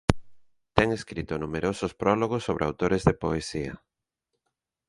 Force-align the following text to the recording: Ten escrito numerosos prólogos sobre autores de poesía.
Ten 0.77 0.87
escrito 0.99 1.33
numerosos 1.37 1.93
prólogos 2.01 2.43
sobre 2.47 2.63
autores 2.65 3.03
de 3.07 3.13
poesía. 3.23 3.73